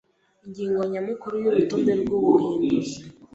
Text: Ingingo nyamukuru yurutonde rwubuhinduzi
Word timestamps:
Ingingo 0.45 0.81
nyamukuru 0.91 1.33
yurutonde 1.43 1.91
rwubuhinduzi 2.01 2.99